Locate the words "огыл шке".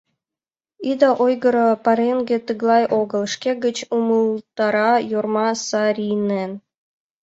2.99-3.51